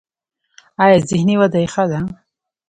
[0.83, 1.99] ایا ذهني وده یې ښه ده؟